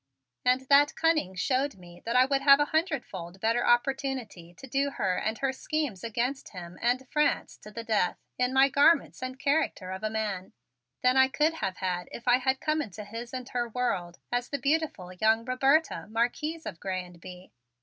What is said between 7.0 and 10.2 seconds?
against France to the death in my garments and character of a